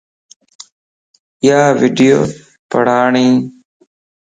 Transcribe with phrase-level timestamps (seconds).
[1.43, 2.19] ايا ويڊيو
[2.69, 3.27] پڙاڻيَ